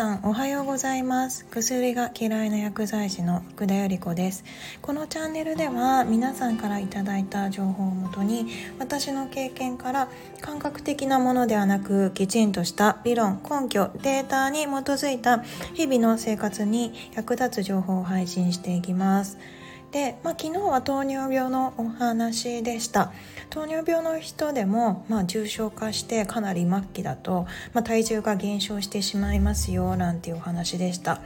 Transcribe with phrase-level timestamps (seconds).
[0.00, 1.44] さんおはようございます。
[1.50, 4.44] 薬が嫌いな薬剤師の福田由里子です。
[4.80, 8.46] このチャンネルでは皆さんからいただいた情報をもとに
[8.78, 10.08] 私の経験から
[10.40, 15.40] 感覚的なものではなくきちんとした理論根拠データに基づいた
[15.74, 19.36] 日々の生活に役立つ情報を配信していきます。
[19.92, 23.12] で、まあ、昨日は糖尿病のお話でした。
[23.48, 31.20] 糖尿病の人でも、まあ、重症化してかなり末期だと、まあ、体重が減少してしまいますよなんていうお話でした。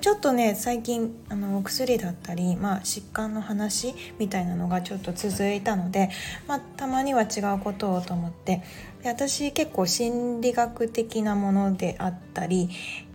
[0.00, 6.08] ちょっとね最近あのお薬だったり、まあ、疾患の話みたいなのがちょっと続いたので、
[6.48, 8.62] まあ、たまには違うことをと思って。
[9.04, 12.70] 私結構心理学的なものであったり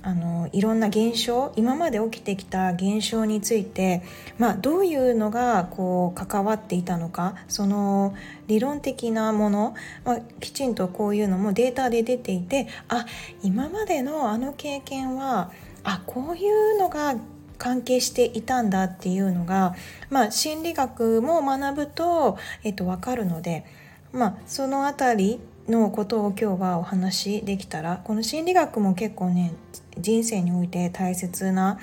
[0.08, 4.04] あのいろんな現象今まで起きてきた現象について、
[4.38, 8.16] まあ、どういうのがこう関わっていたのかその
[8.48, 9.76] 理論的なもの、
[10.06, 13.06] まあ、きちんとこういうのもデータで出ていてあ
[13.44, 15.52] 今までのあの経験は
[15.84, 17.18] あこういうのが
[17.58, 19.76] 関係していたんだっていうのが、
[20.10, 23.66] まあ、心理学も学ぶと、えっと、分かるので、
[24.14, 29.54] まあ、その辺りのことを今日はお話しできたらこの心理学も結構ね
[29.98, 31.80] 人生において大切な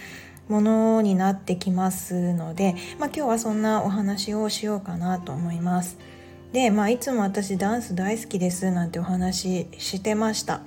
[0.48, 5.98] ものになってきますので、まあ、今日はそんなお話をしようかなと思います。
[6.52, 10.60] で、まあ、いつも私ダンス大好きですなんてお話ししてました。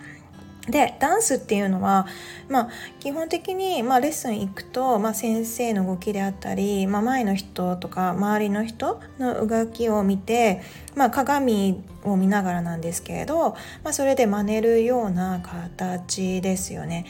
[0.69, 2.07] でダンスっていうのは、
[2.49, 10.61] まあ、基本的に、まあ、レッスン行くと、まあ、先生の動きであったり、まあ、前の人とか周りの人の動きを見て、
[10.95, 13.51] まあ、鏡を見ながらなんですけれど、
[13.83, 17.05] まあ、それで真似るような形ですよね。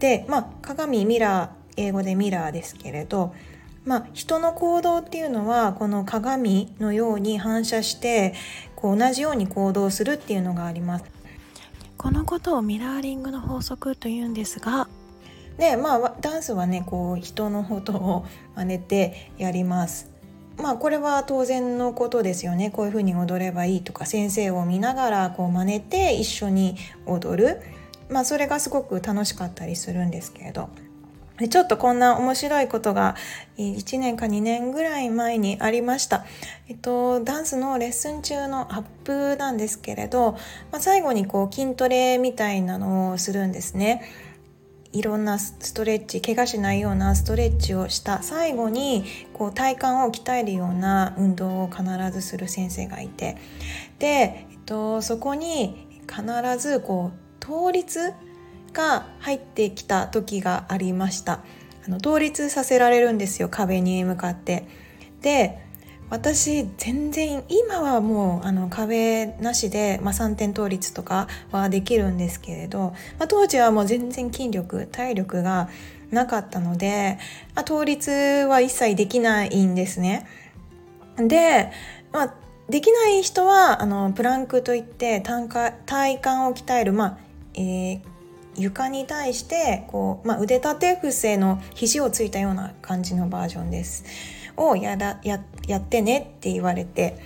[0.00, 3.34] で、まあ、鏡ミラー英語でミラーですけれど、
[3.84, 8.34] まあ、人の行動っていうのはこの鏡のように反射して
[8.74, 11.15] こう同じように行動するっていうのがあります。
[12.06, 14.86] このことをミラーリングの法則というんですが
[15.58, 20.08] でまあダンスはねこう人のことを真似てやります。
[20.56, 22.70] まあこれは当然のことですよね。
[22.70, 26.76] こういうふうに踊ればいいとか先生を見ながらこう真似て一緒に
[27.06, 27.60] 踊る。
[28.08, 30.68] まあそれがすごく楽しかったりするんですけれど。
[31.50, 33.14] ちょっとこんな面白いことが
[33.58, 36.24] 1年か2年ぐらい前にありました。
[36.68, 40.32] えっと、ダンスのレッスン中のアップなんですけれど、
[40.72, 44.02] まあ、最後にこう筋トレみたいなのをするんですね。
[44.92, 49.04] いろんなストレッチ怪我しないようなストレッチをした最後に
[49.34, 53.36] こう体幹を鍛えるような運動を必ずする先生がいて
[53.98, 56.24] で、えっと、そこに必
[56.58, 58.14] ずこう倒立
[58.76, 61.40] が入ってきた時がありました
[61.86, 64.68] あの倒立させられるんですよ壁に向かって
[65.22, 65.64] で
[66.10, 75.68] 私全然今はもうあの壁なしで、まあ、3点倒立とかはできるんですけれど、まあ、当時はもう全然筋力体力が
[76.10, 77.18] なかったので、
[77.56, 80.28] まあ、倒立は一切できないんですね。
[81.16, 81.72] で、
[82.12, 82.34] まあ、
[82.68, 85.66] できない人はあのプランクといって体
[86.14, 87.18] 幹を鍛える、まあ
[87.54, 88.00] えー、
[88.56, 94.04] 床に対してこう、まあ、腕立て伏せの肘をついたような感じのバージョンです。
[94.56, 97.18] をやらややってねって言われて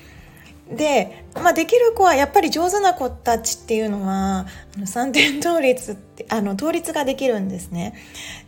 [0.71, 4.47] で、まあ、できる子はやっぱり上手な子たちっていうのは
[4.79, 7.95] 3点倒立ってあの倒立ができるんですね。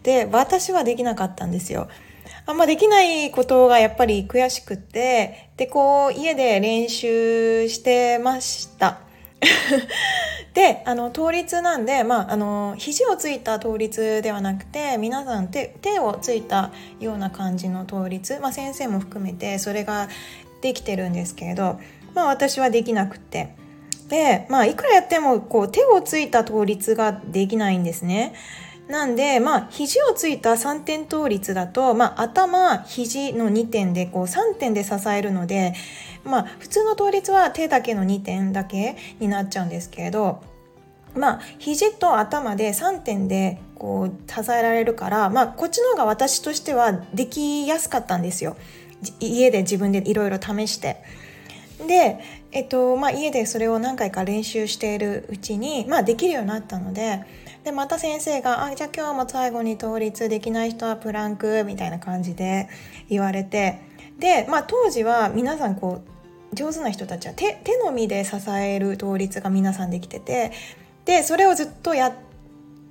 [0.02, 1.88] で私はできなかったんですよ。
[2.44, 9.00] あんまできないことがやっぱり悔しくてでこう家で練習してました。
[10.54, 20.08] であの倒立なんで、まあ、あの肘をついた倒立ではなくて皆さん手手をついたような感じの倒立、まあ、先生も含めてそれが
[20.60, 21.80] できてるんですけれど、
[22.14, 23.54] まあ、私はできなくて。
[24.08, 28.34] で、まあ、いくらやってもこう手をついた倒立ができないんですね。
[28.88, 35.72] なんで、まあ、肘をついた3点倒立だと、まあ、頭、肘の2点で、こう、3点で支えるので、
[36.24, 40.42] まあ、普通の倒立は手だけの2点だけになっちゃうんですけれど、
[41.14, 48.56] まあ、肘と頭で3点でこう支えられるから、まあ、こっちの方が私としてはできやすかったんですよ。
[49.18, 51.02] 家で自分でいろいろ試して。
[51.86, 52.20] で、
[52.52, 57.24] えっとまあ、家でそれを何回か練習しているうちに、まあ、できるようになったので
[57.64, 62.68] でまた先生が「あじゃあ今日も最後に倒立できない人はプランク」みたいな感じで
[63.08, 63.78] 言われて
[64.22, 66.00] で、まあ、当時は皆さんこ
[66.52, 70.52] う上手な人たちは手手のみで支える倒立が皆さんできてて
[71.04, 72.12] でそれをずっとやっ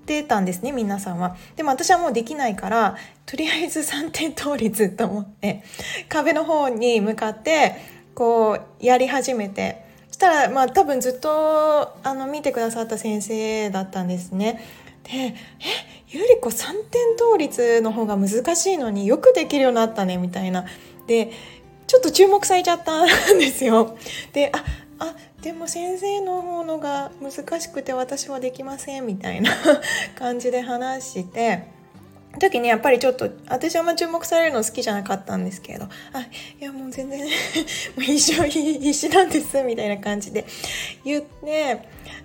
[0.05, 1.37] てたんですね皆さんは。
[1.55, 5.63] でも私はもうできないからとりあえず3点倒立と思って
[6.09, 7.77] 壁の方に向かって
[8.13, 9.89] こうやり始めて。
[10.11, 14.61] したらまあ多分ずっとあの見てくださった先生だったんですね。
[15.03, 15.33] で「え
[16.09, 20.65] ゆり子3点倒立の方が難しいのによくできるようになったねみたいな
[21.07, 21.31] で
[21.87, 23.97] ちょっと注目されちゃったんですよ。
[24.33, 24.63] であ
[24.99, 29.51] あでも先生の方のが難しくて私はできませんみたいな
[30.15, 31.63] 感じで話して
[32.39, 37.27] 時にやっぱりちょっと私はあんま注目されるの好きじゃなかったんですけど「あいやもう全然 も
[37.97, 40.45] う一生必死なんです」みたいな感じで
[41.03, 41.79] 言って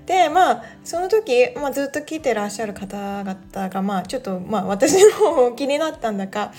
[0.06, 6.52] でまあその時、まあ、ずっと聞いてらっしゃる方々がまあちょっとまあ私の方も気になったんだか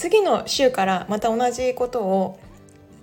[0.00, 2.40] 次の週からまた同じことを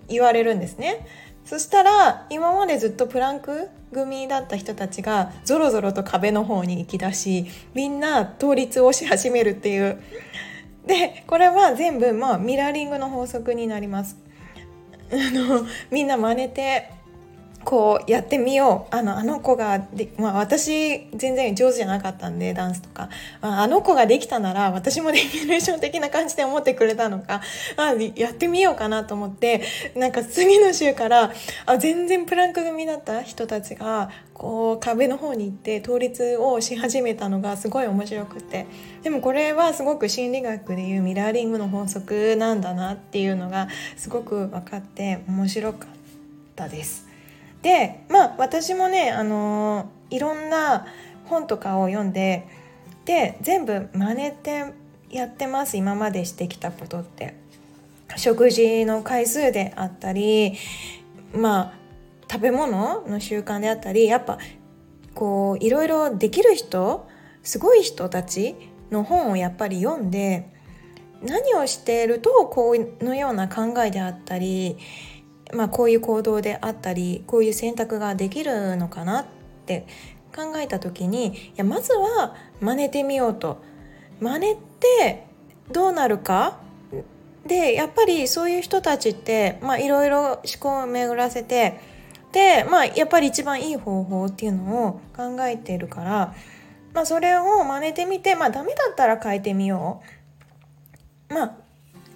[0.07, 1.05] 言われるんですね。
[1.45, 7.45] そしたら今までずっとプランク組だった人たちがぞろぞろと壁の方に行き出し
[7.75, 10.01] みんな倒立をし始めるっていう
[10.88, 14.17] でこれは全部まあミラーリングの法則になります
[15.09, 16.91] あのみんな真似て
[17.68, 18.96] こうやってみよう。
[18.96, 23.10] あのあの子がで、まあ、私全然上手じゃなかったんでダンスとか、
[23.42, 27.42] まあ、あの子ができたなら私もデミュレーション的な感じで思ってくれたのか、
[27.75, 29.64] まあ、やってみようかなと思って
[29.98, 31.34] なんか次の週から
[31.66, 38.66] あ全然プランク組だった人たちがこう壁の方に行って倒立をし始めたのがすごい面白くて。
[39.04, 45.90] でもこれはすごく心理学でいうミラーリングの法則なんだなっていうのがすごく分かって面白かっ
[46.56, 47.06] たです。
[47.62, 50.86] でまあ私もね、あのー、いろんな
[51.25, 52.48] 本とかを読んで
[53.06, 54.74] で全部真似て
[55.09, 57.48] やってます今までしてきたことって。
[58.15, 60.54] 食事の回数であったり
[61.33, 61.74] まあ
[62.31, 64.38] 食べ物の習慣であったりやっぱ
[65.13, 67.07] こういろいろできる人
[67.44, 68.56] すごい人たち
[68.92, 70.50] の本をやっぱり読んで
[71.21, 74.77] 何をしているとこのような考えであったり
[75.53, 79.25] まあ、こういう行動であったりこういう選択ができるのかなっ
[79.65, 79.85] て
[80.35, 83.61] 考えた時にいやまずは真似てみようと
[84.19, 85.25] 真似って
[85.71, 86.59] どうなるか
[87.45, 91.79] でやっぱりそういう人たちっていろいろ思考を巡らせて
[92.31, 96.35] でまあやっぱり一番いい方法っていうのを考えてるから、
[96.94, 100.01] まあ、それを真似てみてまあダメだったら変えてみよ
[101.29, 101.33] う。
[101.33, 101.44] ま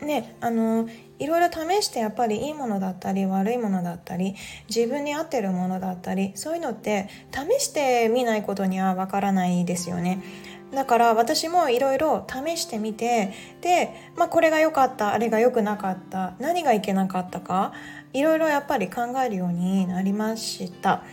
[0.02, 0.88] あねあの
[1.22, 4.36] いろいろ試してやっぱりいいものだったり悪いものだったり
[4.68, 10.24] 自分に合ってるものだったりそういうのって試してみないことにはわからないですよね。
[10.72, 17.74] だから私もいろいろ試してみてで、まあ、これが良かったあれが良くなかった何がいけなかったか
[18.14, 21.04] いろいろやっぱり考えるようになりました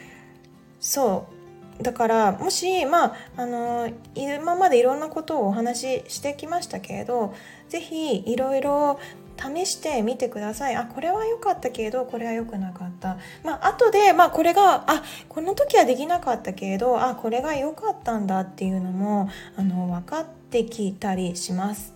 [0.78, 1.37] そう
[1.80, 7.34] だからもしまああの今までいろんなことをお話ししてきましたけれど
[7.68, 8.98] 是非いろいろ
[9.38, 10.74] 試してみてください。
[10.74, 13.18] あこれは良かったけれどこれは良くなかった。
[13.44, 21.94] まあ後でまあこれがあこの時はできなかったけれどあこれが良かったんだっていうのもあの分かってきたりします。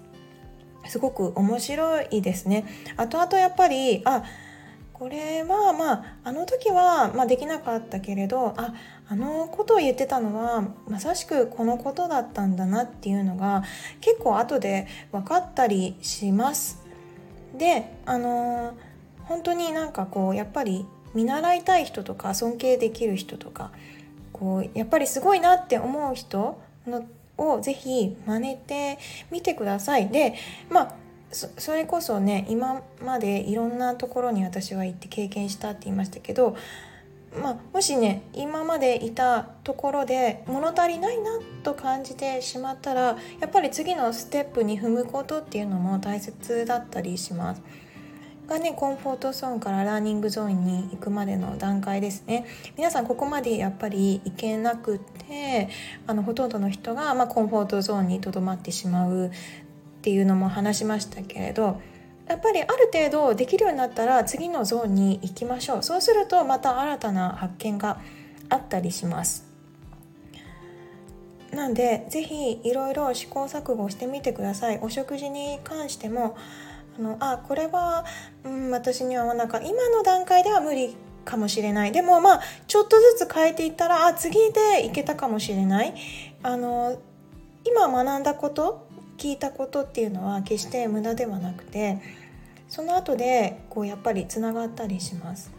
[0.87, 2.65] すごく面白いですね。
[2.97, 4.23] 後々やっぱりあ
[4.93, 8.73] これはまああの時は、まあ、できなかったけれどあ
[9.13, 13.63] あのことを言ってたのはまさしくこのことだったんだなっていうのが
[14.01, 16.83] 結構後で分かったりします
[17.55, 18.75] であの、
[19.25, 23.71] 本当になんかこうやっぱり見習いたい人とか尊敬できる人とか
[24.33, 27.05] こうやっぱりすごいなって思う人の
[27.37, 28.99] をぜひ真似て
[29.31, 30.09] みてください。
[30.09, 30.37] で
[30.71, 30.95] まあ
[31.31, 36.57] それこそね今までいろんなところに私は行って経験したって言いましたけど
[37.41, 47.63] まあ、もしね今までいたところで物足りないなと感じてしまったらやっぱり次のステップに踏むことっていうのも大切だったりします。
[48.47, 52.45] がねコンフォートゾーンからラーニングゾーンに行くまでの段階ですね
[52.77, 55.69] 皆さんここまでやっぱり行けなくて
[56.07, 59.31] あのほとんどの人が、まあ、コンフォートゾーンにとどまってしまうっ
[60.03, 61.81] ていうのも話しましたけれど
[62.29, 65.83] やっぱりある程度できるようになったら次のゾーンに行きましょう。
[65.83, 68.01] そうするとまた新たな発見が
[68.49, 69.45] あったりします。
[71.51, 74.79] なんで是非いろいろ試行錯誤してみてください。
[74.81, 76.37] お食事に関しても
[76.99, 78.05] あのあこれは、
[78.45, 79.67] うん、私には合わなかった。
[79.67, 81.93] 今の段階では無理かもしれない。
[81.93, 85.95] でもまあちょっとずつ変えていったらあ次でいけたかもしれない。
[86.43, 86.99] あの
[87.65, 88.89] 今学んだこと
[89.23, 92.01] 聞いたことっていうのは決して無駄ではなくて
[92.69, 95.53] その後でこうやっぱりつながったりします。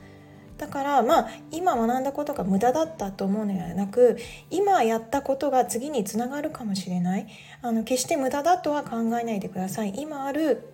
[0.57, 4.17] だからまあ今学んだことが無駄だったと思うのではなく
[4.49, 7.27] 今やったことが次につながるかもしれない。
[7.61, 9.93] あの決して無駄だとは考えないでください。
[9.95, 10.67] 今ある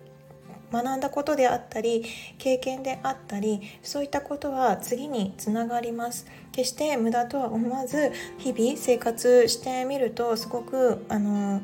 [0.72, 2.04] 学んだことであったり
[2.38, 6.26] 経験であったりそういったことは次につながります。
[6.52, 11.60] 決して無駄とは思わず日々生活してみるとすごくあの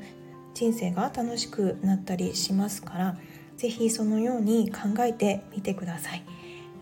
[0.57, 3.19] 人生が楽しくなったりしますから
[3.59, 6.23] 是非そのように考えてみてください。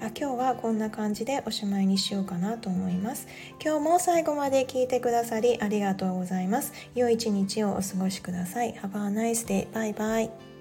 [0.01, 3.27] あ今日はこんな感じでおしまいにしようかなと思います
[3.65, 9.73] 今日も最後まで聞いてくださりありがとうございます良い一日をお過ごしください Have a nice day.
[9.73, 10.54] バイバイ